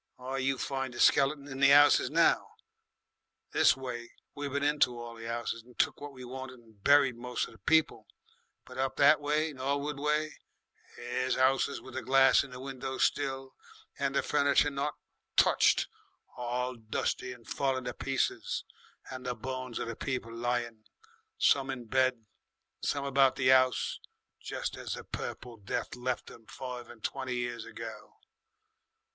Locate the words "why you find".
0.15-0.95